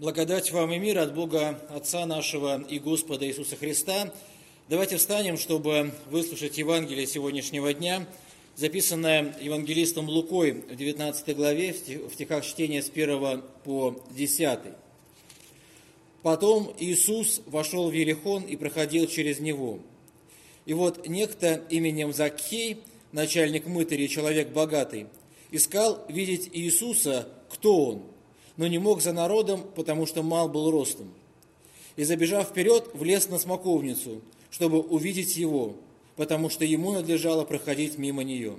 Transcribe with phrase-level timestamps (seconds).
[0.00, 4.10] Благодать вам и мир от Бога Отца нашего и Господа Иисуса Христа.
[4.66, 8.06] Давайте встанем, чтобы выслушать Евангелие сегодняшнего дня,
[8.56, 14.60] записанное евангелистом Лукой в 19 главе, в стихах чтения с 1 по 10.
[16.22, 19.80] Потом Иисус вошел в Елихон и проходил через него.
[20.64, 22.78] И вот некто именем Закхей,
[23.12, 25.08] начальник мытарей, человек богатый,
[25.50, 28.02] искал видеть Иисуса, кто он–
[28.60, 31.10] но не мог за народом, потому что мал был ростом.
[31.96, 34.20] И, забежав вперед, влез на смоковницу,
[34.50, 35.76] чтобы увидеть его,
[36.14, 38.58] потому что ему надлежало проходить мимо нее.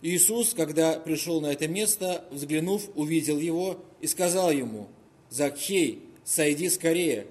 [0.00, 4.88] Иисус, когда пришел на это место, взглянув, увидел его и сказал ему,
[5.28, 7.26] «Закхей, сойди скорее,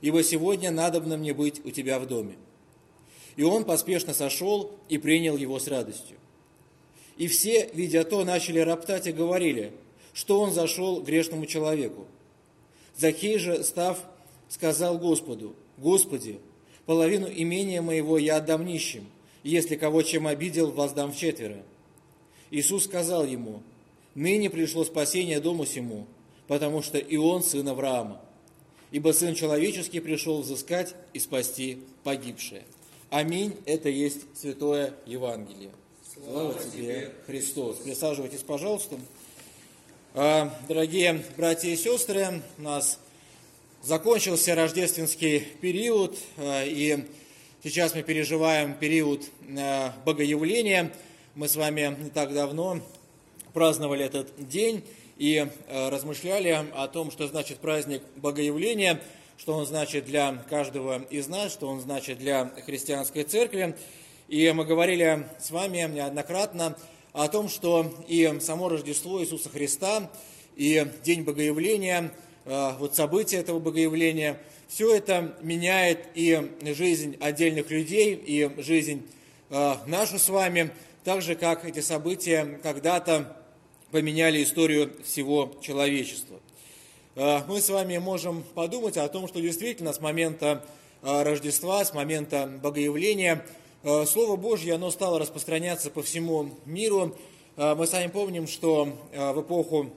[0.00, 2.36] ибо сегодня надобно мне быть у тебя в доме».
[3.36, 6.16] И он поспешно сошел и принял его с радостью.
[7.18, 9.70] И все, видя то, начали роптать и говорили–
[10.14, 12.06] что он зашел грешному человеку.
[12.96, 13.98] Захей же, став,
[14.48, 16.38] сказал Господу, «Господи,
[16.86, 19.06] половину имения моего я отдам нищим,
[19.42, 21.62] если кого чем обидел, воздам в четверо».
[22.50, 23.62] Иисус сказал ему,
[24.14, 26.06] «Ныне пришло спасение дому сему,
[26.46, 28.20] потому что и он сын Авраама,
[28.92, 32.62] ибо Сын Человеческий пришел взыскать и спасти погибшее».
[33.14, 33.54] Аминь.
[33.64, 35.70] Это есть Святое Евангелие.
[36.12, 37.76] Слава, Слава тебе, Христос.
[37.76, 38.96] Присаживайтесь, пожалуйста.
[40.16, 43.00] А, дорогие братья и сестры, у нас
[43.82, 47.08] закончился рождественский период, а, и
[47.64, 49.24] сейчас мы переживаем период
[49.58, 50.92] а, Богоявления.
[51.34, 52.80] Мы с вами не так давно
[53.54, 54.84] праздновали этот день
[55.16, 59.02] и размышляли о том, что значит праздник Богоявления,
[59.36, 63.74] что он значит для каждого из нас, что он значит для христианской церкви.
[64.28, 66.76] И мы говорили с вами неоднократно
[67.14, 70.10] о том, что и само Рождество Иисуса Христа,
[70.56, 72.12] и День Богоявления,
[72.44, 79.06] э, вот события этого Богоявления, все это меняет и жизнь отдельных людей, и жизнь
[79.50, 80.72] э, нашу с вами,
[81.04, 83.36] так же, как эти события когда-то
[83.92, 86.40] поменяли историю всего человечества.
[87.14, 90.64] Э, мы с вами можем подумать о том, что действительно с момента
[91.00, 93.46] Рождества, с момента Богоявления–
[93.84, 97.14] Слово Божье, оно стало распространяться по всему миру.
[97.58, 99.90] Э, мы сами помним, что э, в эпоху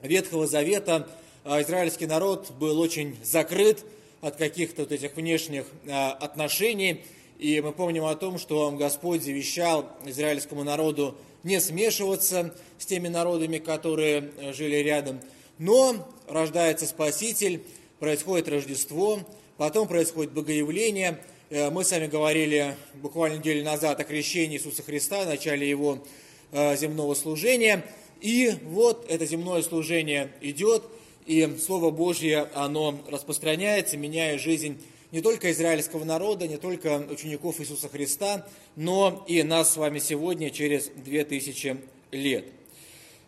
[0.00, 1.08] Ветхого Завета
[1.44, 3.84] израильский народ был очень закрыт
[4.20, 7.02] от каких-то вот этих внешних отношений.
[7.38, 13.58] И мы помним о том, что Господь завещал израильскому народу не смешиваться с теми народами,
[13.58, 15.20] которые жили рядом.
[15.58, 15.96] Но
[16.28, 17.64] рождается Спаситель,
[17.98, 19.18] происходит Рождество,
[19.56, 25.24] потом происходит Богоявление– Э, мы с вами говорили буквально неделю назад о крещении Иисуса Христа,
[25.24, 26.04] начале Его
[26.50, 27.84] э, земного служения.
[28.20, 30.82] И вот это земное служение идет,
[31.24, 37.88] и Слово Божье, оно распространяется, меняя жизнь не только израильского народа, не только учеников Иисуса
[37.88, 41.76] Христа, но и нас с вами сегодня через две тысячи
[42.10, 42.46] лет.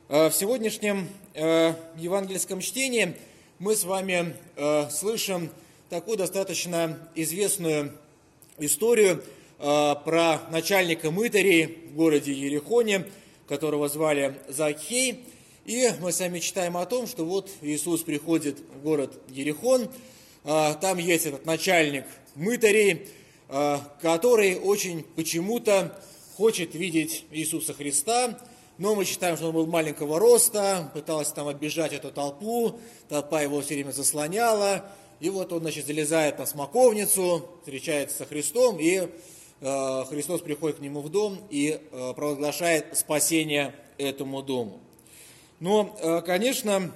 [0.08, 3.14] Э, в сегодняшнем евангельском чтении
[3.60, 4.34] мы с вами
[4.90, 5.50] слышим
[5.88, 7.92] такую достаточно известную
[8.58, 9.22] историю
[9.58, 13.06] э, про начальника мытарей в городе Ерехоне,
[13.48, 15.24] которого звали Закхей.
[15.64, 19.88] И мы сами читаем о том, что вот Иисус приходит в город Ерехон,
[20.44, 22.04] э, там есть этот начальник
[22.34, 23.08] мытарей,
[23.48, 26.00] э, который очень почему-то
[26.36, 28.38] хочет видеть Иисуса Христа,
[28.78, 33.60] но мы считаем, что он был маленького роста, пытался там оббежать эту толпу, толпа его
[33.60, 34.88] все время заслоняла,
[35.20, 39.08] и вот он, значит, залезает на смоковницу, встречается со Христом, и
[39.60, 44.80] э, Христос приходит к нему в дом и э, провозглашает спасение этому дому.
[45.60, 46.92] Но, э, конечно,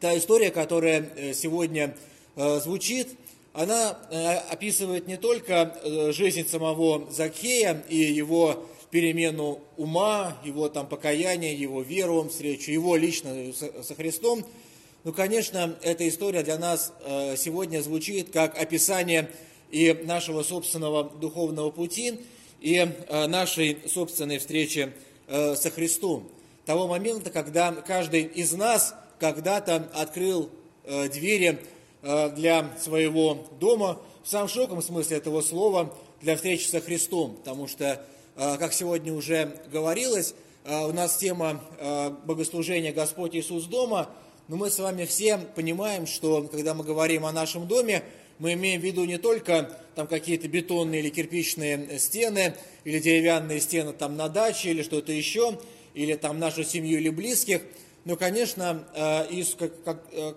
[0.00, 1.96] та история, которая э, сегодня
[2.36, 3.16] э, звучит,
[3.54, 10.86] она э, описывает не только э, жизнь самого Закхея и его перемену ума, его там
[10.86, 14.44] покаяние, его веру, встречу его лично со Христом,
[15.08, 19.30] ну, конечно, эта история для нас э, сегодня звучит как описание
[19.70, 22.20] и нашего собственного духовного пути,
[22.60, 24.92] и э, нашей собственной встречи
[25.26, 26.28] э, со Христом.
[26.66, 30.50] Того момента, когда каждый из нас когда-то открыл
[30.84, 31.58] двери
[32.02, 37.36] для своего дома, в самом широком смысле этого слова, для встречи со Христом.
[37.36, 38.04] Потому что,
[38.36, 40.34] как сегодня уже говорилось,
[40.66, 41.62] у нас тема
[42.26, 44.10] богослужения «Господь Иисус дома»,
[44.48, 48.02] но мы с вами все понимаем, что когда мы говорим о нашем доме,
[48.38, 52.54] мы имеем в виду не только там какие-то бетонные или кирпичные стены,
[52.84, 55.58] или деревянные стены там на даче, или что-то еще,
[55.94, 57.62] или там нашу семью или близких,
[58.04, 58.86] Но, конечно,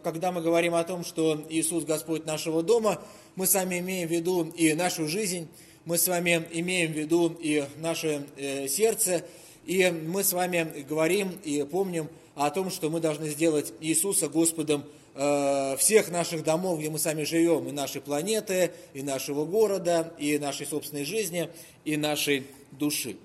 [0.03, 3.01] когда мы говорим о том, что Иисус Господь нашего дома,
[3.35, 5.47] мы сами имеем в виду и нашу жизнь,
[5.85, 8.25] мы с вами имеем в виду и наше
[8.67, 9.23] сердце,
[9.65, 12.09] и мы с вами говорим и помним
[12.45, 14.83] о том, что мы должны сделать Иисуса Господом
[15.13, 20.39] э, всех наших домов, где мы сами живем, и нашей планеты, и нашего города, и
[20.39, 21.49] нашей собственной жизни,
[21.85, 23.17] и нашей души.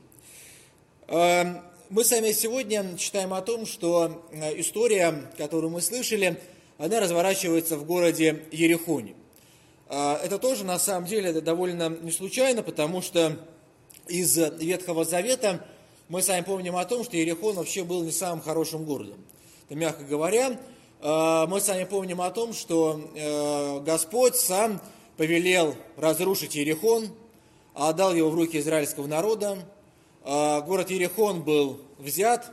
[1.08, 1.44] Э,
[1.88, 6.38] мы сами сегодня читаем о том, что э, история, которую мы слышали,
[6.76, 9.14] она разворачивается в городе Ерехоне.
[9.88, 13.38] Это тоже на самом деле довольно не случайно, потому что
[14.08, 15.64] из Ветхого Завета–
[16.08, 19.18] мы сами помним о том, что Ерехон вообще был не самым хорошим городом.
[19.68, 20.56] Это мягко говоря.
[21.00, 24.80] Э, мы сами помним о том, что э, Господь сам
[25.16, 27.08] повелел разрушить Ерехон,
[27.74, 29.58] отдал его в руки израильского народа.
[30.24, 32.52] Э, город Ерехон был взят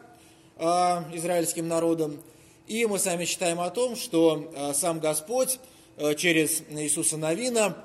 [0.56, 2.20] израильским народом.
[2.68, 5.60] И мы сами читаем о том, что сам Господь
[6.16, 7.76] через Иисуса Навина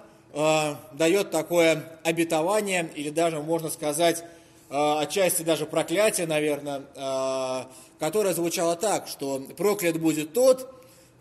[0.92, 4.22] дает такое обетование, или даже, можно сказать,
[4.70, 10.70] отчасти даже проклятие, наверное, а, которое звучало так, что проклят будет тот,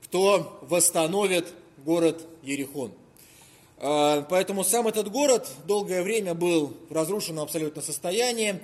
[0.04, 1.48] кто восстановит
[1.78, 2.92] город Ерихон.
[3.78, 8.60] А, поэтому сам этот город долгое время был в разрушенном абсолютно состоянии.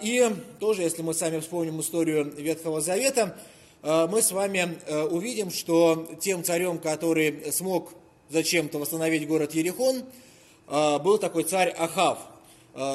[0.00, 3.36] И тоже, если мы сами вспомним историю Ветхого Завета,
[3.82, 4.78] мы с вами
[5.10, 7.90] увидим, что тем царем, который смог
[8.30, 10.04] зачем-то восстановить город Ерихон,
[10.68, 12.39] был такой царь Ахав– Э,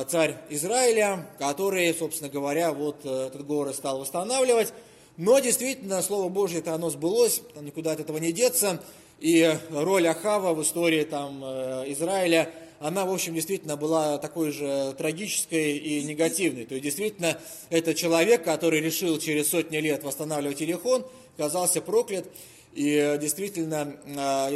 [0.07, 4.73] царь Израиля, который, собственно говоря, вот э, этот город стал восстанавливать.
[5.17, 8.81] Но действительно, Слово Божье, это оно сбылось, никуда от этого не деться.
[9.19, 14.93] И роль Ахава в истории там, э, Израиля, она, в общем, действительно была такой же
[14.97, 16.65] трагической и негативной.
[16.65, 17.37] То есть, действительно,
[17.69, 21.05] это человек, который решил через сотни лет восстанавливать Иерихон,
[21.37, 22.25] оказался проклят.
[22.73, 23.95] И действительно,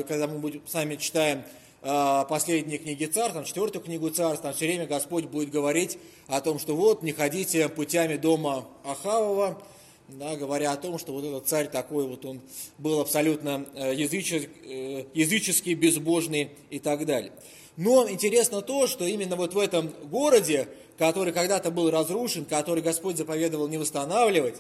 [0.06, 1.44] когда мы сами читаем
[1.82, 5.98] последние книги царств, там, четвертую книгу царств, там все время Господь будет говорить
[6.28, 9.62] о том, что вот не ходите путями дома Ахавова,
[10.10, 12.42] да, говоря о том, что вот этот царь такой вот он
[12.78, 17.32] был абсолютно э, языческий, э, языческий, безбожный и так далее.
[17.78, 20.68] Но интересно то, что именно вот в этом городе,
[20.98, 24.56] который когда-то был разрушен, который Господь заповедовал не восстанавливать,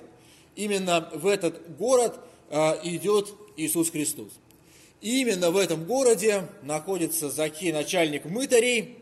[0.56, 2.19] именно в этот город
[2.50, 4.30] э, идет Иисус Христос.
[5.01, 8.98] Именно в этом городе находится Закей, начальник мытарей.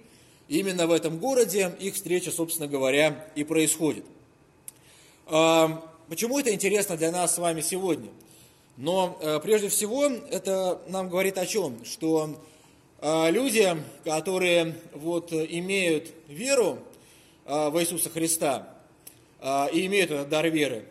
[0.47, 4.05] Именно в этом городе их встреча, собственно говоря, и происходит.
[5.25, 8.09] А, почему это интересно для нас с вами сегодня?
[8.77, 11.83] Но э, прежде всего это нам говорит о чем?
[11.83, 12.39] Что
[12.99, 16.77] а, люди, которые вот имеют веру
[17.45, 18.73] а, в Иисуса Христа
[19.71, 20.85] и имеют этот дар веры,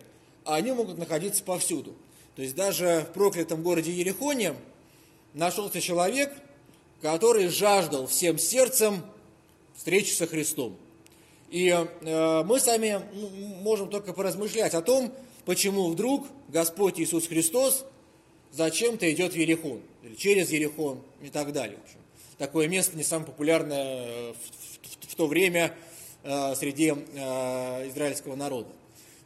[0.44, 1.94] они могут находиться повсюду.
[2.36, 4.54] То есть даже в проклятом городе Ерехоне
[5.36, 6.32] нашелся человек,
[7.02, 9.02] который жаждал всем сердцем
[9.76, 10.76] встречи со Христом.
[11.50, 13.00] И э, мы сами
[13.62, 15.12] можем только поразмышлять о том,
[15.44, 17.84] почему вдруг Господь Иисус Христос
[18.50, 21.76] зачем-то идет в Ерехон, или через Ерехон и так далее.
[21.76, 21.98] В общем,
[22.38, 25.74] такое место не самое популярное э, в, в, в то время
[26.24, 28.70] э, среди э, израильского народа.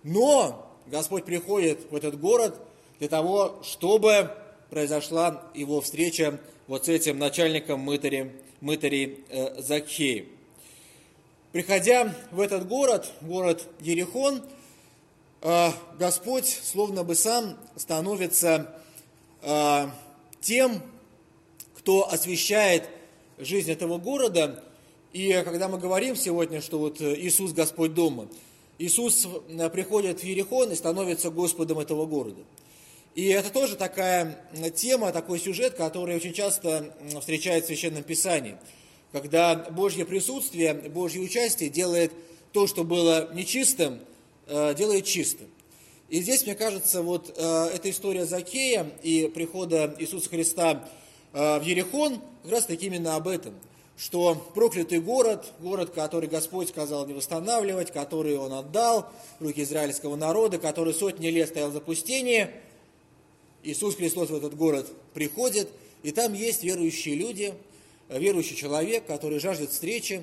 [0.02, 2.60] Но Господь приходит в этот город
[2.98, 4.34] для того, чтобы
[4.70, 10.26] произошла его встреча вот с этим начальником мытарей, мытарей э, Закхеем.
[11.52, 14.42] Приходя в этот город, город Ерехон,
[15.42, 18.72] э, Господь словно бы сам становится
[19.42, 19.86] э,
[20.40, 20.80] тем,
[21.76, 22.88] кто освещает
[23.38, 24.62] жизнь этого города.
[25.12, 28.28] И когда мы говорим сегодня, что вот Иисус Господь дома,
[28.78, 32.42] Иисус э, приходит в Ерехон и становится Господом этого города–
[33.20, 34.34] и это тоже такая
[34.74, 38.56] тема, такой сюжет, который очень часто встречается в Священном Писании,
[39.12, 42.12] когда Божье присутствие, Божье участие делает
[42.52, 43.98] то, что было нечистым,
[44.46, 45.48] э, делает чистым.
[46.08, 50.88] И здесь, мне кажется, вот э, эта история Закея и прихода Иисуса Христа
[51.34, 53.52] э, в Ерехон как раз таки именно об этом,
[53.98, 59.10] что проклятый город, город, который Господь сказал не восстанавливать, который Он отдал
[59.40, 62.48] руки израильского народа, который сотни лет стоял в запустении–
[63.62, 65.68] Иисус Христос в этот город приходит,
[66.02, 67.54] и там есть верующие люди,
[68.08, 70.22] верующий человек, который жаждет встречи,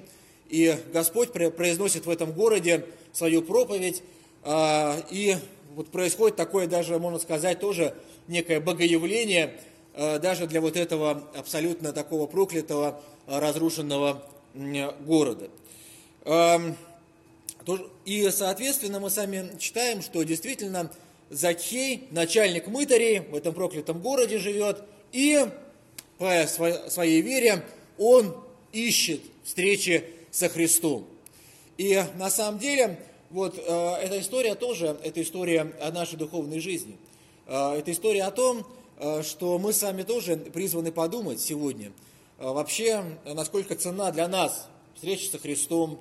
[0.50, 4.02] и Господь произносит в этом городе свою проповедь,
[4.44, 5.36] а, и
[5.76, 7.94] вот происходит такое даже, можно сказать, тоже
[8.28, 9.60] некое богоявление,
[9.94, 14.24] а, даже для вот этого абсолютно такого проклятого, разрушенного
[15.06, 15.50] города.
[18.06, 20.90] И, соответственно, мы сами читаем, что действительно
[21.30, 25.46] Закхей, начальник мытарей, в этом проклятом городе живет, и
[26.18, 27.64] по своей вере
[27.98, 28.36] он
[28.72, 31.06] ищет встречи со Христом.
[31.78, 36.98] И на самом деле, вот э, эта история тоже, это история о нашей духовной жизни.
[37.46, 38.66] Э, это история о том,
[39.00, 41.92] э, что мы сами тоже призваны подумать сегодня,
[42.40, 46.00] э, вообще, насколько цена для нас встреча со Христом,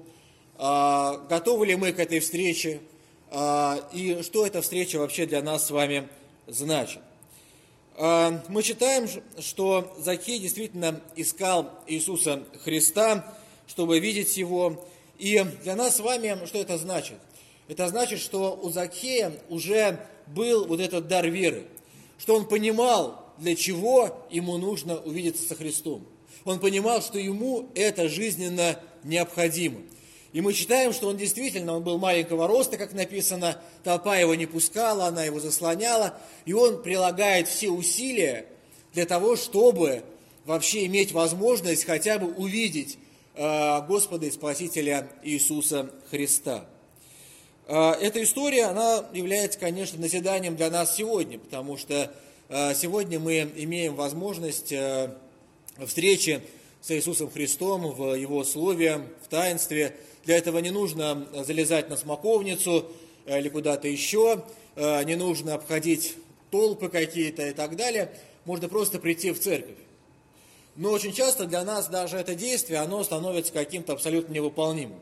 [0.58, 2.80] э, готовы ли мы к этой встрече,
[3.32, 6.08] и что эта встреча вообще для нас с вами
[6.46, 7.00] значит.
[7.96, 14.86] Э, мы читаем, что Закей действительно искал Иисуса Христа, чтобы видеть Его,
[15.18, 17.18] и для нас с вами что это значит?
[17.68, 21.66] Это значит, что у Закхея уже был вот этот дар веры,
[22.18, 26.06] что он понимал, для чего ему нужно увидеться со Христом.
[26.44, 29.80] Он понимал, что ему это жизненно необходимо.
[30.36, 34.44] И мы читаем, что он действительно, он был маленького роста, как написано, толпа его не
[34.44, 38.44] пускала, она его заслоняла, и он прилагает все усилия
[38.92, 40.02] для того, чтобы
[40.44, 42.98] вообще иметь возможность хотя бы увидеть
[43.38, 46.64] Э, Господа и Спасителя Иисуса Христа.
[47.66, 52.10] Э, эта история, она является, конечно, назиданием для нас сегодня, потому что
[52.48, 54.72] э, сегодня мы имеем возможность
[55.86, 56.40] встречи
[56.80, 59.94] с Иисусом Христом в Его Слове, в таинстве.
[60.26, 62.86] Для этого не нужно залезать на смоковницу
[63.26, 64.44] или куда-то еще,
[64.76, 66.16] не нужно обходить
[66.50, 68.10] толпы какие-то и так далее.
[68.44, 69.76] Можно просто прийти в церковь.
[70.74, 74.98] Но очень часто для нас даже это действие, оно становится каким-то абсолютно невыполнимым.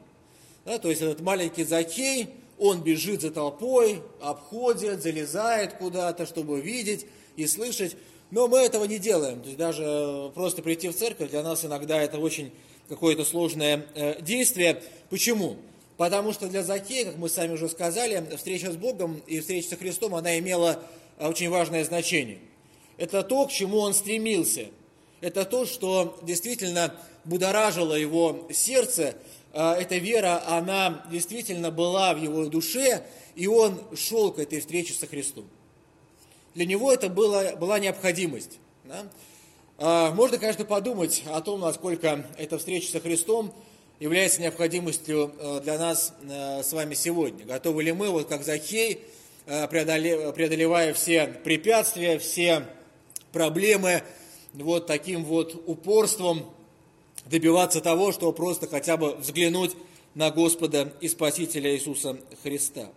[0.67, 2.29] Да, то есть этот маленький Закей,
[2.59, 7.97] он бежит за толпой, обходит, залезает куда-то, чтобы видеть и слышать.
[8.31, 9.41] Но мы этого не делаем.
[9.41, 12.53] То есть даже просто прийти в церковь для нас иногда это очень
[12.89, 14.83] какое-то сложное э, действие.
[15.11, 15.57] Почему?
[15.97, 19.77] Потому что для Закея, как мы сами уже сказали, встреча с Богом и встреча со
[19.77, 20.83] Христом, она имела
[21.19, 22.39] э, очень важное значение.
[22.97, 24.67] Это то, к чему он стремился–
[25.25, 29.17] это то, что действительно будоражило его сердце.
[29.55, 34.93] А, эта вера, она действительно была в его душе, и он шел к этой встрече
[34.93, 35.47] со Христом.
[36.55, 38.59] Для него это было, была необходимость.
[39.77, 43.53] А, можно, конечно, подумать о том, насколько эта встреча со Христом
[43.99, 47.45] является необходимостью э, для нас э, с вами сегодня.
[47.45, 49.01] Готовы ли мы, вот как Захей,
[49.47, 52.69] э, преодолевая все препятствия, все
[53.33, 54.05] проблемы,
[54.53, 56.45] вот таким вот упорством
[57.27, 59.73] добиваться того, чтобы просто хотя бы взглянуть
[60.15, 62.91] на Господа и Спасителя Иисуса Христа.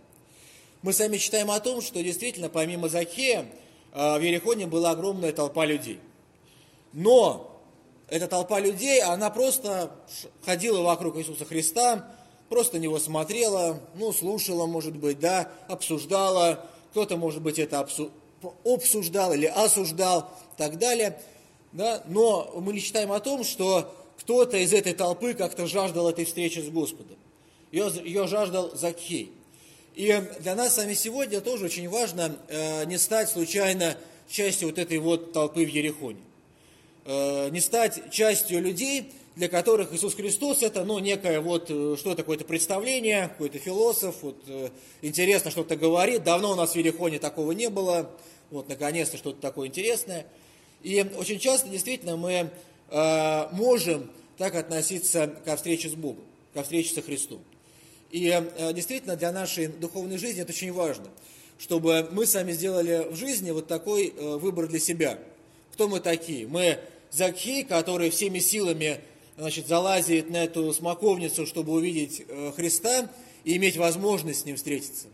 [0.84, 3.48] Мы сами читаем о том, что действительно помимо Закея
[3.94, 6.00] а, в Ерехоне была огромная толпа людей.
[6.98, 7.62] Но
[8.10, 9.92] эта толпа людей, она просто
[10.44, 12.12] ходила вокруг Иисуса Христа,
[12.50, 17.88] просто на него смотрела, ну, слушала, может быть, да, обсуждала, кто-то, может быть, это
[18.66, 21.18] обсуждал или осуждал и так далее–
[21.77, 22.04] да?
[22.08, 26.60] но мы не читаем о том, что кто-то из этой толпы как-то жаждал этой встречи
[26.60, 27.18] с Господом.
[27.72, 29.32] Ее, ее жаждал Закхей.
[29.96, 33.98] И для нас с вами сегодня тоже очень важно э, не стать случайно
[34.30, 36.22] частью вот этой вот толпы в Ерехоне.
[37.08, 42.14] Э, не стать частью людей, для которых Иисус Христос это, ну, некое вот, э, что
[42.14, 44.70] такое-то представление, какой-то философ, вот, э,
[45.02, 46.24] интересно что-то говорит.
[46.24, 48.12] Давно у нас в Ерехоне такого не было,
[48.52, 50.28] вот, наконец-то что-то такое интересное–
[50.84, 52.50] и очень часто действительно мы
[52.90, 56.24] э, можем так относиться ко встрече с Богом,
[56.54, 57.42] ко встрече со Христом.
[58.12, 61.08] И э, действительно для нашей духовной жизни это очень важно,
[61.58, 65.20] чтобы мы сами сделали в жизни вот такой э, выбор для себя.
[65.74, 66.48] Кто мы такие?
[66.48, 66.80] Мы
[67.12, 69.02] Закхей, который всеми силами
[69.38, 73.10] значит, залазит на эту смоковницу, чтобы увидеть э, Христа
[73.44, 75.08] и иметь возможность с Ним встретиться.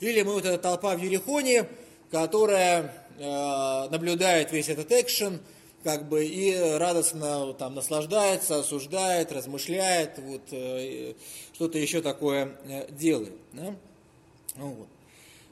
[0.00, 1.66] Или мы вот эта толпа в Ерехоне,
[2.10, 5.40] которая Э, наблюдает весь этот экшен,
[5.84, 11.14] как бы и радостно там наслаждается, осуждает, размышляет, вот э,
[11.52, 12.56] что-то еще такое
[12.90, 13.34] делает.
[13.52, 13.76] Да?
[14.56, 14.88] Ну вот.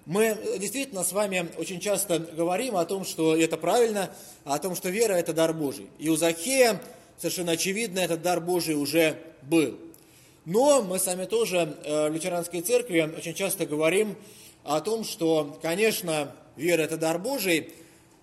[0.06, 4.10] Мы действительно с вами очень часто говорим о том, что это правильно,
[4.44, 5.88] о том, что вера– это дар Божий.
[5.98, 6.80] И у Захея
[7.18, 9.78] совершенно очевидно этот дар Божий уже был.
[10.44, 14.16] Но мы сами тоже в лютеранской церкви очень часто говорим
[14.64, 17.72] о том, что, конечно, вера– это дар Божий,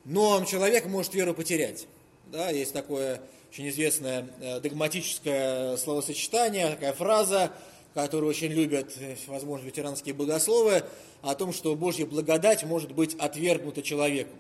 [0.04, 1.88] но человек может веру потерять.
[2.28, 7.52] Да, есть такое очень известное э, догматическое словосочетание, такая фраза,
[7.94, 10.84] которую очень любят, э, возможно, ветеранские богословы,
[11.22, 14.36] о том, что Божья благодать может быть отвергнута человеком.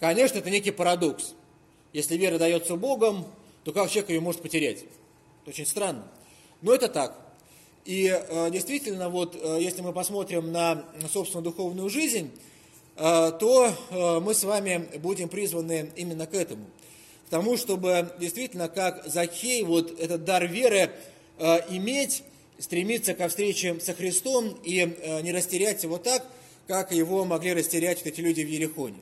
[0.00, 1.34] Конечно, это некий парадокс.
[1.92, 3.24] Если вера дается Богом,
[3.64, 4.84] то как человек ее может потерять?
[5.46, 6.06] Очень странно.
[6.60, 7.18] Но это так.
[7.84, 12.30] И э, действительно, вот, если мы посмотрим на собственную духовную жизнь,
[12.94, 16.66] то мы с вами будем призваны именно к этому.
[17.26, 20.90] К тому, чтобы действительно, как Захей, вот этот дар веры
[21.70, 22.22] иметь,
[22.58, 26.24] стремиться ко встрече со Христом и не растерять его так,
[26.66, 28.98] как его могли растерять вот эти люди в Ерехоне.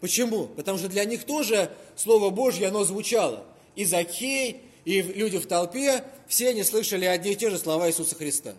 [0.00, 0.46] Почему?
[0.46, 3.44] Потому что для них тоже Слово Божье, оно звучало.
[3.76, 8.16] И Закей, и люди в толпе, все они слышали одни и те же слова Иисуса
[8.16, 8.54] Христа.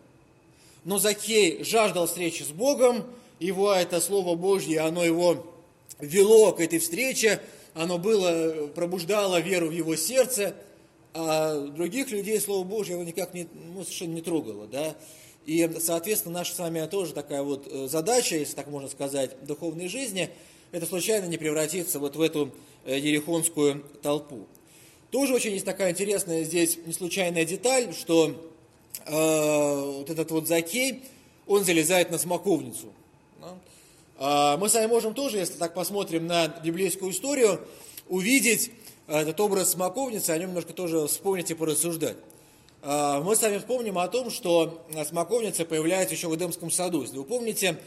[0.86, 3.06] Но Закей жаждал встречи с Богом,
[3.40, 5.46] его это Слово Божье, оно его
[6.00, 7.42] вело к этой встрече,
[7.74, 10.56] оно было, пробуждало веру в его сердце,
[11.14, 14.68] а других людей Слово Божье оно никак не, ну, совершенно не трогало.
[14.68, 14.96] Да?
[15.46, 19.88] И, соответственно, наша с вами тоже такая вот э, задача, если так можно сказать, духовной
[19.88, 20.30] жизни,
[20.72, 22.52] это случайно не превратиться вот в эту
[22.86, 24.48] э, ерехонскую толпу.
[25.12, 28.52] Тоже очень есть такая интересная здесь не случайная деталь, что
[29.06, 31.04] э, вот этот вот Закей,
[31.46, 32.94] он залезает на смоковницу.
[33.40, 33.58] Да?
[34.18, 37.60] А мы с вами можем тоже, если так посмотрим на библейскую историю,
[38.08, 38.72] увидеть
[39.08, 42.18] этот образ смоковницы, о нем немножко тоже вспомнить и порассуждать.
[42.82, 47.02] А, мы с вами вспомним о том, что смоковница появляется еще в Эдемском саду.
[47.02, 47.78] Если вы помните,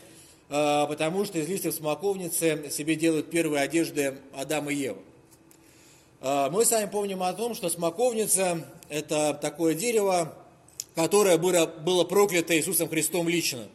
[0.49, 4.99] а, потому что из листьев смоковницы себе делают первые одежды Адам и Ева.
[6.20, 10.35] А, мы с вами помним о том, что смоковница– это такое дерево,
[10.94, 13.68] которое было, проклято Иисусом Христом лично.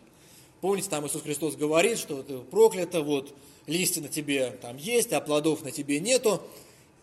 [0.59, 3.33] Помните, там Иисус Христос говорит, что это проклято, вот
[3.67, 6.41] листья на тебе там есть, а плодов на тебе нету.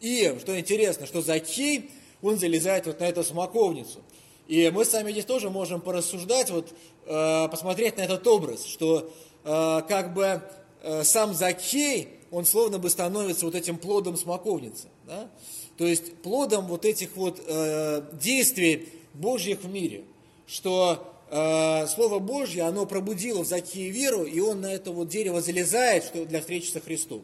[0.01, 1.91] И, что интересно, что Закей,
[2.23, 4.01] он залезает вот на эту смоковницу.
[4.47, 6.73] И мы с вами здесь тоже можем порассуждать, вот,
[7.07, 9.11] э, посмотреть на этот образ, что
[9.45, 10.43] э, как бы
[10.83, 14.89] э, сам Закхей, он словно бы становится вот этим плодом смоковницы.
[15.07, 15.29] Да?
[15.77, 20.05] То есть плодом вот этих вот э, действий Божьих в мире,
[20.47, 25.41] что э, Слово Божье, оно пробудило в Закхее веру, и он на это вот дерево
[25.41, 27.23] залезает что для встречи со Христом.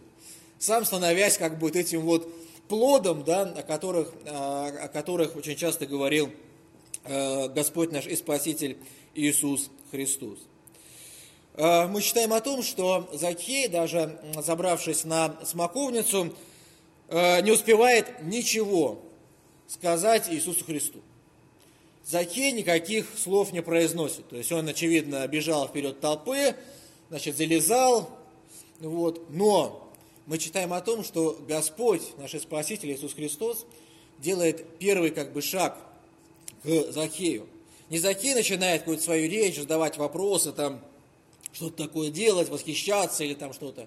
[0.58, 2.28] Сам становясь как бы вот этим вот
[2.68, 6.30] плодом, да, о, которых, э, о которых очень часто говорил
[7.04, 8.78] Э, Господь наш и Спаситель
[9.14, 10.38] Иисус Христос.
[11.54, 16.34] Э, мы читаем о том, что Закхей, даже забравшись на смоковницу,
[17.08, 19.02] э, не успевает ничего
[19.68, 21.00] сказать Иисусу Христу.
[22.06, 24.26] Закхей никаких слов не произносит.
[24.28, 26.56] То есть он, очевидно, бежал вперед толпы,
[27.10, 28.08] значит, залезал.
[28.80, 29.28] Вот.
[29.28, 29.83] Но
[30.26, 33.66] мы читаем о том, что Господь, наш Спаситель Иисус Христос,
[34.18, 35.78] делает первый как бы шаг–
[36.64, 37.46] к Захею.
[37.90, 40.80] Не Захей начинает какую-то свою речь, задавать вопросы, там,
[41.52, 43.86] что-то такое делать, восхищаться или там что-то.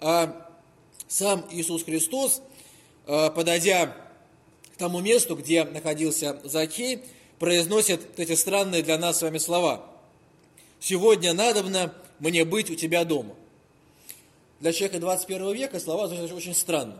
[0.00, 0.50] А
[1.08, 2.42] сам Иисус Христос,
[3.06, 3.96] а, подойдя
[4.74, 7.00] к тому месту, где находился Захей,
[7.38, 9.86] произносит эти странные для нас с вами слова.
[10.78, 13.34] «Сегодня надобно мне быть у тебя дома».
[14.60, 16.98] Для человека 21 века слова звучат очень странно.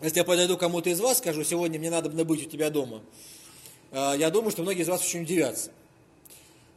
[0.00, 3.02] Если я подойду кому-то из вас, скажу, сегодня мне надо быть у тебя дома,
[3.92, 5.70] а, я думаю, что многие из вас очень удивятся.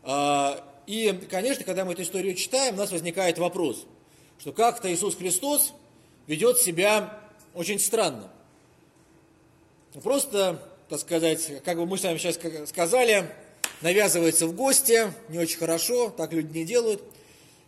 [0.03, 3.85] А, и, конечно, когда мы эту историю читаем, у нас возникает вопрос,
[4.39, 5.73] что как-то Иисус Христос
[6.27, 7.19] ведет себя
[7.53, 8.29] очень странно.
[10.03, 12.37] Просто, так сказать, как бы мы с вами сейчас
[12.69, 13.29] сказали,
[13.81, 17.01] навязывается в гости, не очень хорошо, так люди не делают.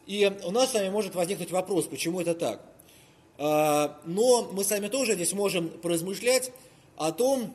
[0.10, 2.66] И у нас с вами может возникнуть вопрос, почему это так.
[3.38, 6.52] А, но мы с вами тоже здесь можем поразмышлять
[6.98, 7.54] о том,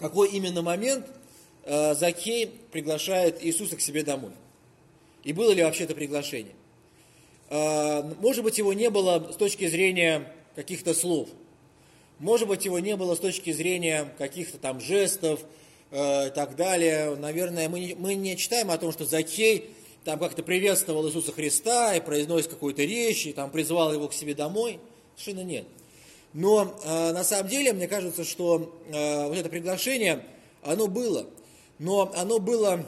[0.00, 1.06] какой именно момент
[1.62, 4.32] э, Закей приглашает Иисуса к себе домой.
[5.22, 6.54] И было ли вообще это приглашение?
[7.50, 11.28] Э, может быть, его не было с точки зрения каких-то слов.
[12.18, 15.38] Может быть, его не было с точки зрения каких-то там жестов
[15.92, 17.14] и так далее.
[17.14, 19.70] Наверное, мы не, мы не читаем о том, что Закей
[20.06, 24.36] там как-то приветствовал Иисуса Христа и произносит какую-то речь, и там призвал его к себе
[24.36, 24.78] домой.
[25.16, 25.66] Совершенно нет.
[26.32, 30.24] Но э, на самом деле, мне кажется, что э, вот это приглашение,
[30.62, 31.26] оно было.
[31.80, 32.86] Но оно было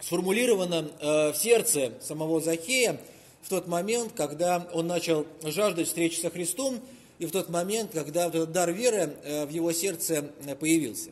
[0.00, 3.00] сформулировано э, в сердце самого Захея
[3.42, 6.80] в тот момент, когда он начал жаждать встречи со Христом,
[7.20, 11.10] и в тот момент, когда вот этот дар веры э, в его сердце э, появился.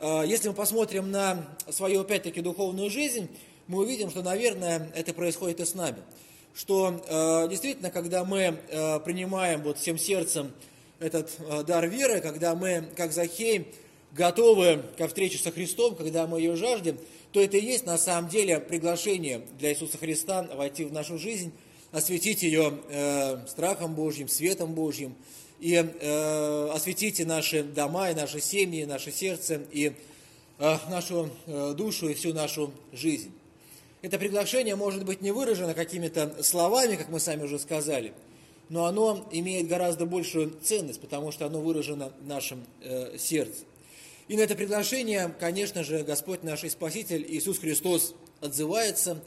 [0.00, 3.28] Э, если мы посмотрим на свою, опять-таки, духовную жизнь,
[3.66, 5.98] мы увидим, что, наверное, это происходит и с нами.
[6.54, 10.52] Что э, действительно, когда мы э, принимаем вот всем сердцем
[11.00, 13.66] этот э, дар веры, когда мы, как Захей,
[14.12, 16.98] готовы ко встрече со Христом, когда мы ее жаждем,
[17.32, 21.52] то это и есть на самом деле приглашение для Иисуса Христа войти в нашу жизнь,
[21.90, 25.14] осветить ее э, страхом Божьим, светом Божьим,
[25.60, 29.92] и э, осветите наши дома, и наши семьи, и наше сердце, и
[30.58, 33.32] э, нашу э, душу, и всю нашу жизнь.
[34.02, 38.12] Это приглашение может быть не выражено какими-то словами, как мы сами уже сказали,
[38.68, 43.62] но оно имеет гораздо большую ценность, потому что оно выражено в нашем э, сердце.
[44.26, 49.22] И на это приглашение, конечно же, Господь наш и Спаситель Иисус Христос отзывается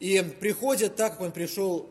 [0.00, 1.86] и приходит так, как Он пришел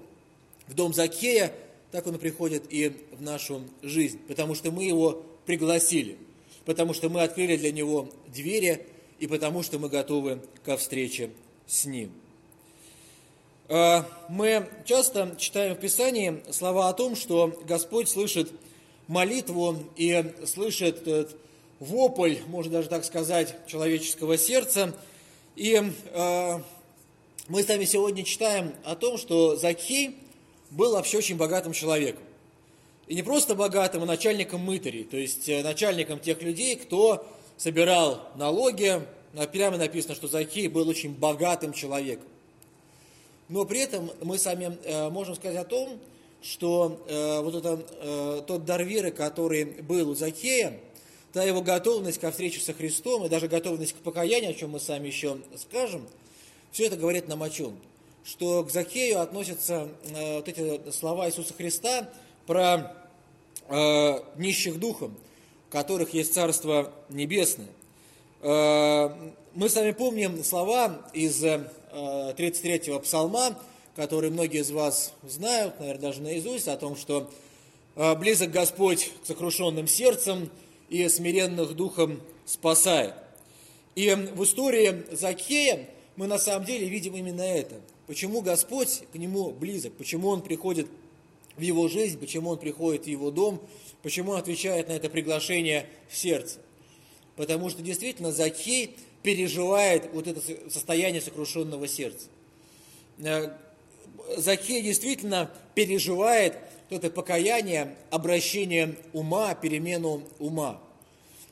[0.67, 1.53] в дом Закея,
[1.91, 6.17] так Он приходит и в нашу жизнь, потому что мы Его пригласили,
[6.65, 8.87] потому что мы открыли для Него двери
[9.19, 11.29] и потому что мы готовы ко встрече
[11.67, 12.11] с Ним.
[13.69, 18.51] А, мы часто читаем в Писании слова о том, что Господь слышит
[19.07, 21.07] молитву и слышит
[21.79, 24.93] вопль, можно даже так сказать, человеческого сердца.
[25.55, 26.59] И э,
[27.47, 30.17] мы с вами сегодня читаем о том, что Закхей
[30.69, 32.23] был вообще очень богатым человеком.
[33.07, 37.25] И не просто богатым, а начальником мытарей, то есть э, начальником тех людей, кто
[37.57, 39.01] собирал налоги.
[39.51, 42.27] Прямо написано, что Закхей был очень богатым человеком.
[43.53, 45.99] Но при этом мы сами э, можем сказать о том,
[46.41, 50.79] что э, вот это, э, тот дар веры, который был у Закея,
[51.33, 54.79] та его готовность ко встрече со Христом и даже готовность к покаянию, о чем мы
[54.79, 56.01] сами еще скажем,
[56.71, 57.77] все это говорит нам о чем?
[58.25, 62.09] Что к Закею относятся вот эти слова Иисуса Христа
[62.47, 62.95] про
[64.35, 65.15] нищих духом,
[65.69, 67.69] которых есть Царство Небесное.
[68.41, 71.45] Мы с вами помним слова из
[71.93, 73.57] 33-го псалма,
[73.95, 77.29] который многие из вас знают, наверное, даже наизусть, о том, что
[77.95, 80.49] э, близок Господь к сокрушенным сердцем
[80.89, 83.13] и смиренных духом спасает.
[83.95, 87.75] И в истории Закея мы на самом деле видим именно это.
[88.07, 90.87] Почему Господь к нему близок, почему он приходит
[91.55, 93.61] в его жизнь, почему он приходит в его дом,
[94.01, 96.59] почему он отвечает на это приглашение в сердце.
[97.35, 102.27] Потому что действительно Закей переживает вот это состояние сокрушенного сердца.
[103.19, 103.49] Э,
[104.37, 106.57] Закей действительно переживает
[106.89, 110.79] это покаяние, обращение ума, перемену ума.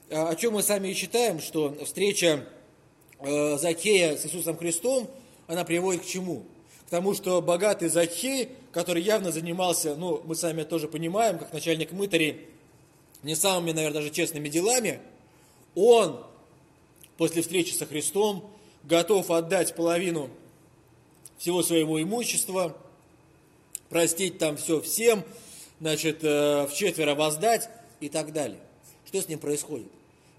[0.10, 2.46] Э, о чем мы сами и читаем, что встреча
[3.20, 5.10] э, Закея с Иисусом Христом,
[5.48, 6.44] она приводит к чему?
[6.88, 11.94] К тому, что богатый Закей, который явно занимался, ну, мы сами тоже понимаем, как начальник
[11.94, 12.48] мытарей,
[13.24, 15.00] не самыми, наверное, даже честными делами,
[15.76, 16.22] он
[17.22, 18.50] после встречи со Христом
[18.84, 20.32] готов отдать половину
[21.38, 22.76] всего своего имущества,
[23.90, 25.24] простить там все всем,
[25.80, 28.58] значит, э, в четверо воздать и так далее.
[29.06, 29.86] Что с ним происходит?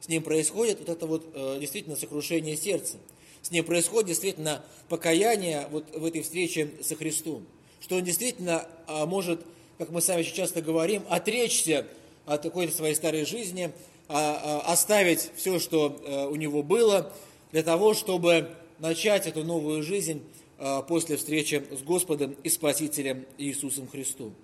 [0.01, 2.97] С ним происходит вот это вот э, действительно сокрушение сердца.
[3.43, 7.47] С ним происходит действительно покаяние вот в этой встрече со Христом.
[7.79, 9.41] Что он действительно а, может,
[9.79, 11.87] как мы сами очень часто говорим, отречься
[12.27, 13.71] от какой-то своей старой жизни,
[14.13, 17.13] оставить все, что э, у него было,
[17.51, 20.23] для того, чтобы начать эту новую жизнь
[20.59, 24.35] а, после встречи с Господом и Спасителем Иисусом Христом.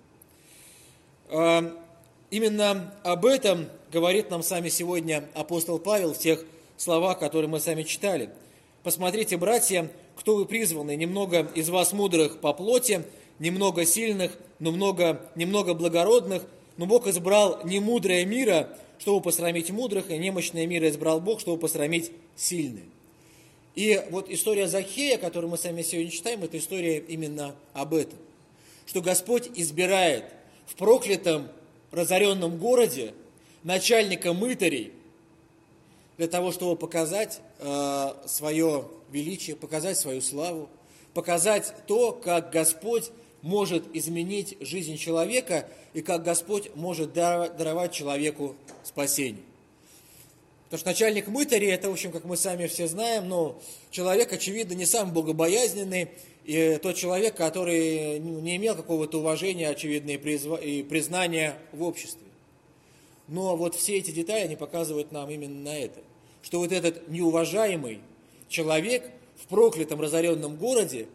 [2.29, 6.45] Именно об этом говорит нам сами сегодня апостол Павел в тех
[6.77, 8.29] словах, которые мы сами читали.
[8.83, 13.03] Посмотрите, братья, кто вы призваны, немного из вас мудрых по плоти,
[13.39, 16.43] немного сильных, но много, немного благородных,
[16.79, 21.59] но Бог избрал не мудрое мира, чтобы посрамить мудрых, и немощное мира избрал Бог, чтобы
[21.59, 22.85] посрамить сильных.
[23.75, 28.17] И вот история Захея, которую мы сами сегодня читаем, это история именно об этом.
[28.85, 30.23] Что Господь избирает
[30.67, 31.49] в проклятом,
[31.91, 33.13] разоренном городе
[33.63, 34.93] начальника мытарей
[36.15, 40.69] для того, чтобы показать э, свое величие, показать свою славу,
[41.13, 43.11] показать то, как Господь
[43.41, 49.43] может изменить жизнь человека и как Господь может даровать человеку спасение.
[50.65, 54.73] Потому что начальник мытарей, это, в общем, как мы сами все знаем, но человек, очевидно,
[54.73, 56.09] не сам богобоязненный,
[56.45, 62.21] и тот человек, который не имел какого-то уважения, очевидно, и признания в обществе.
[63.27, 66.01] Но вот все эти детали, они показывают нам именно на это.
[66.41, 67.99] Что вот этот неуважаемый
[68.47, 71.07] человек в проклятом разоренном городе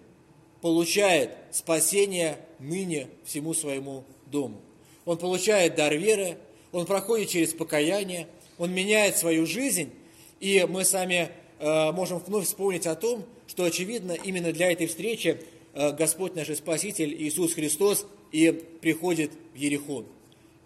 [0.64, 4.62] получает спасение ныне всему своему дому.
[5.05, 6.38] Он получает дар веры,
[6.72, 9.90] он проходит через покаяние, он меняет свою жизнь,
[10.40, 15.38] и мы сами э, можем вновь вспомнить о том, что, очевидно, именно для этой встречи
[15.74, 20.07] э, Господь наш Спаситель Иисус Христос и приходит в Ерехон.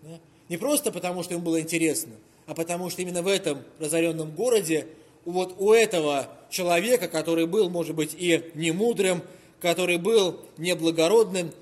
[0.03, 0.21] Да?
[0.49, 2.13] Не просто потому, что ему было интересно,
[2.47, 4.87] а потому что именно в этом разоренном городе
[5.25, 9.23] вот у этого человека, который был, может быть, и не мудрым,
[9.61, 11.53] который был неблагородным,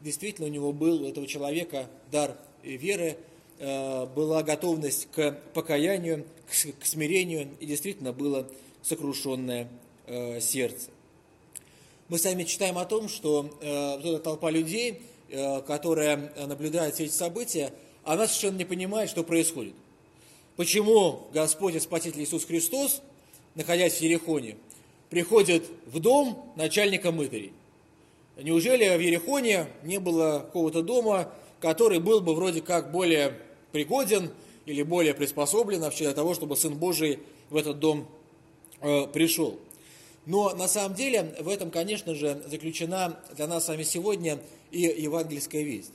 [0.00, 3.16] действительно у него был, у этого человека дар веры,
[3.58, 8.48] э, была готовность к покаянию, к смирению, и действительно было
[8.82, 9.68] сокрушенное
[10.06, 10.90] э, сердце.
[12.08, 15.02] Мы сами читаем о том, что э, вот эта толпа людей,
[15.66, 17.70] которая наблюдает все эти события,
[18.02, 19.74] она совершенно не понимает, что происходит.
[20.56, 23.02] Почему Господь и Спаситель Иисус Христос,
[23.54, 24.56] находясь в Ерехоне,
[25.10, 27.52] приходит в дом начальника мытарей?
[28.36, 33.34] Неужели в Ерехоне не было какого-то дома, который был бы вроде как более
[33.72, 34.30] пригоден
[34.64, 37.18] или более приспособлен вообще для того, чтобы Сын Божий
[37.50, 38.06] в этот дом
[38.80, 39.58] э, пришел?
[40.24, 44.38] Но на самом деле в этом, конечно же, заключена для нас с вами сегодня
[44.70, 45.90] и евангельская весть.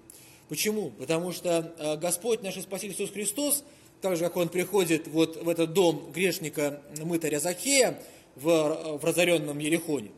[0.50, 0.92] Почему?
[1.00, 3.64] Потому что э, Господь наш Спаситель Иисус Христос,
[4.02, 8.00] так же, как Он приходит вот в этот дом грешника мытаря Захея
[8.36, 10.12] в, в разоренном Ерехоне,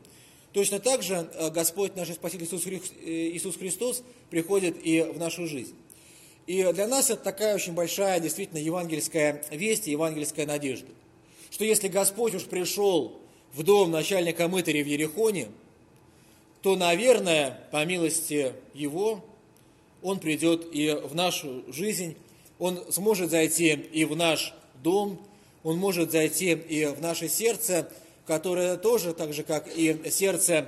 [0.54, 5.75] точно так же э, Господь наш Спаситель э, Иисус Христос приходит и в нашу жизнь.
[6.47, 10.88] И для нас это такая очень большая, действительно, евангельская весть и евангельская надежда.
[11.49, 13.19] Что если Господь уж пришел
[13.54, 15.47] в дом начальника мытаря в Ерехоне,
[16.62, 19.23] то, наверное, по милости Его,
[20.01, 22.15] Он придет и в нашу жизнь,
[22.60, 25.19] Он сможет зайти и в наш дом,
[25.63, 27.89] Он может зайти и в наше сердце,
[28.25, 30.67] которое тоже, так же, как и сердце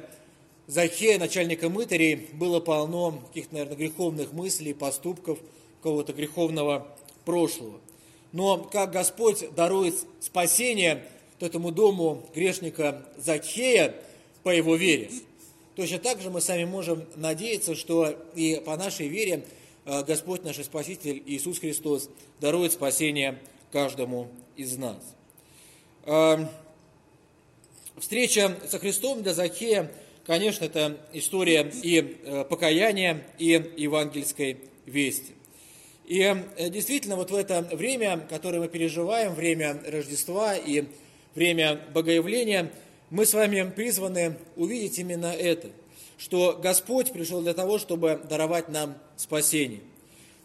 [0.67, 5.39] Захея, начальника мытарей, было полно каких-то, наверное, греховных мыслей, поступков,
[5.77, 6.87] какого-то греховного
[7.23, 7.79] прошлого.
[8.33, 11.05] Но как Господь дарует спасение–
[11.39, 13.95] этому дому грешника Закхея
[14.43, 15.09] по его вере.
[15.75, 19.45] Точно так же мы сами можем надеяться, что и по нашей вере
[19.85, 23.39] э, Господь наш Спаситель Иисус Христос дарует спасение
[23.71, 24.97] каждому из нас.
[27.97, 29.91] Э, встреча со Христом для Закхея,
[30.25, 35.33] конечно, это история и э, покаяния, и евангельской вести.
[36.05, 36.33] И
[36.69, 40.85] действительно, вот в это время, которое мы переживаем, время Рождества и
[41.35, 42.71] время Богоявления,
[43.09, 45.69] мы с вами призваны увидеть именно это,
[46.17, 49.81] что Господь пришел для того, чтобы даровать нам спасение,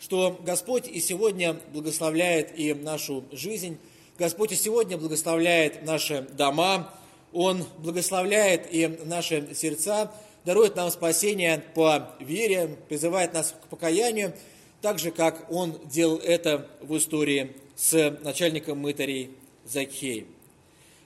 [0.00, 3.78] что Господь и сегодня благословляет и нашу жизнь,
[4.18, 6.92] Господь и сегодня благословляет наши дома,
[7.32, 10.12] Он благословляет и наши сердца,
[10.44, 14.34] дарует нам спасение по вере, призывает нас к покаянию,
[14.80, 19.30] так же, как Он делал это в истории с начальником мытарей
[19.64, 20.26] Закхеем.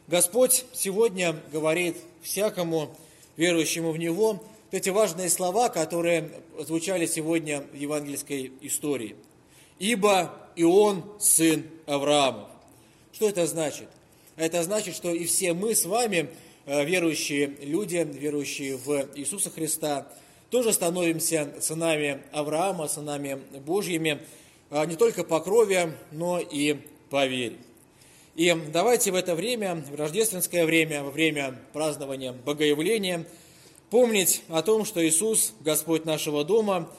[0.08, 2.96] Господь сегодня говорит всякому
[3.36, 9.16] верующему в Него эти важные слова, которые звучали сегодня в евангельской истории.
[9.78, 12.48] «Ибо и он сын Авраамов».
[13.12, 13.88] Что это значит?
[14.36, 16.28] Это значит, что и все мы с вами,
[16.66, 20.06] э, верующие люди, верующие в Иисуса Христа,
[20.50, 24.20] тоже становимся сынами Авраама, сынами Божьими,
[24.68, 26.76] а не только по крови, но и
[27.08, 27.56] по вере.
[28.34, 33.26] И давайте в это время, в рождественское время, во время празднования Богоявления,
[33.88, 36.90] помнить о том, что Иисус, Господь нашего дома,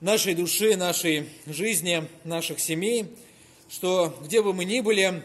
[0.00, 3.08] нашей души, нашей жизни, наших семей,
[3.68, 5.22] что где бы мы ни были,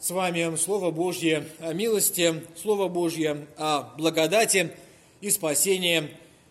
[0.00, 4.72] с вами Слово Божье о милости, Слово Божье о благодати
[5.20, 6.08] и спасении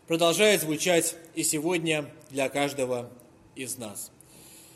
[0.08, 3.10] продолжает звучать и сегодня для каждого
[3.56, 4.12] из нас.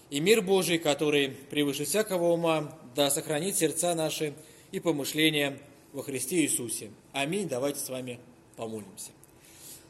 [0.09, 4.33] И мир Божий, который превыше всякого ума, да сохранит сердца наши
[4.71, 5.59] и помышления
[5.91, 6.89] во Христе Иисусе.
[7.11, 7.47] Аминь.
[7.47, 8.19] Давайте с вами
[8.55, 9.11] помолимся.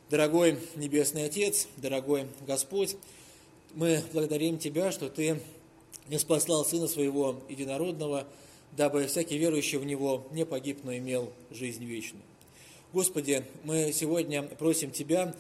[0.09, 2.97] Дорогой Небесный Отец, дорогой Господь,
[3.75, 5.39] мы благодарим Тебя, что Ты
[6.09, 8.27] не спаслал Сына Своего Единородного,
[8.77, 12.23] дабы всякий верующий в Него не погиб, но имел жизнь вечную.
[12.91, 15.33] Господи, мы сегодня просим Тебя,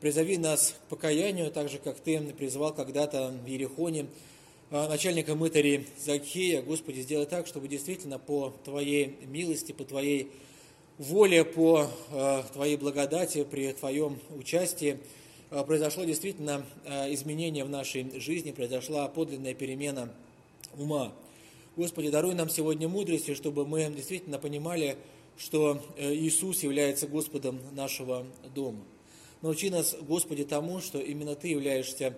[0.00, 4.06] призови нас к покаянию, так же, как Ты призвал когда-то в Ерехоне
[4.70, 10.30] а, начальника мытари Закхея, Господи, сделай так, чтобы действительно по Твоей милости, по Твоей
[10.98, 14.98] воле, по а, Твоей благодати, при Твоем участии
[15.50, 16.64] а, произошло действительно
[17.08, 20.12] изменение в нашей жизни, произошла подлинная перемена
[20.76, 21.12] ума.
[21.76, 24.96] Господи, даруй нам сегодня мудрости, чтобы мы действительно понимали,
[25.38, 28.82] что э, Иисус является Господом нашего дома.
[29.40, 32.16] Научи нас, Господи, тому, что именно Ты являешься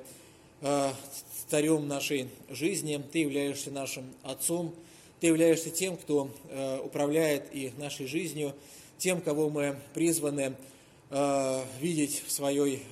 [1.49, 4.75] царем нашей жизни, Ты являешься нашим Отцом,
[5.21, 8.55] Ты являешься тем, кто э, управляет и нашей жизнью,
[8.97, 10.57] тем, кого мы призваны
[11.11, 12.83] э, видеть в своей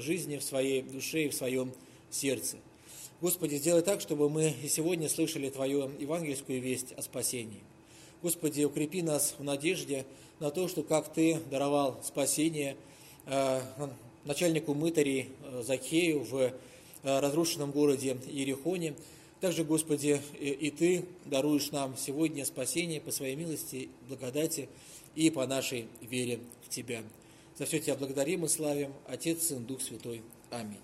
[0.00, 1.72] жизни, в своей душе и в своем
[2.08, 2.58] сердце.
[3.20, 7.60] Господи, сделай так, чтобы мы и сегодня слышали Твою евангельскую весть о спасении.
[8.22, 10.04] Господи, укрепи нас в надежде
[10.40, 12.76] на то, что как Ты даровал спасение
[13.26, 13.60] э,
[14.24, 15.30] начальнику мытарей
[15.62, 16.52] Закею в
[17.04, 18.94] Э, разрушенном городе Иерихоне.
[19.40, 24.68] Также, Господи, и Ты даруешь нам сегодня спасение по своей милости, благодати
[25.14, 27.02] и по нашей вере в Тебя.
[27.56, 30.22] За все Тебя благодарим и славим, Отец, Сын, Дух Святой.
[30.50, 30.80] Аминь.